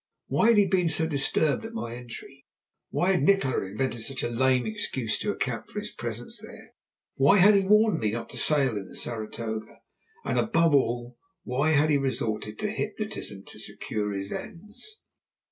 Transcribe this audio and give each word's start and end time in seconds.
Why 0.25 0.47
had 0.47 0.57
he 0.57 0.65
been 0.65 0.89
so 0.89 1.05
disturbed 1.05 1.63
at 1.63 1.75
my 1.75 1.93
entry? 1.95 2.47
Why 2.89 3.11
had 3.11 3.21
Nikola 3.21 3.65
invented 3.67 4.01
such 4.01 4.23
a 4.23 4.29
lame 4.31 4.65
excuse 4.65 5.19
to 5.19 5.29
account 5.29 5.69
for 5.69 5.77
his 5.77 5.91
presence 5.91 6.41
there? 6.41 6.73
Why 7.17 7.37
had 7.37 7.53
he 7.53 7.61
warned 7.61 7.99
me 7.99 8.09
not 8.13 8.27
to 8.29 8.37
sail 8.39 8.77
in 8.77 8.87
the 8.89 8.95
Saratoga? 8.95 9.81
and, 10.25 10.39
above 10.39 10.73
all, 10.73 11.19
why 11.43 11.73
had 11.73 11.91
he 11.91 11.99
resorted 11.99 12.57
to 12.57 12.71
hypnotism 12.71 13.43
to 13.45 13.59
secure 13.59 14.11
his 14.13 14.31
ends? 14.31 14.95